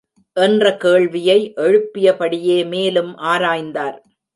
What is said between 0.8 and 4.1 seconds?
கேள்வியை எழுப்பியபடியே மேலும் ஆராய்ந்தார்.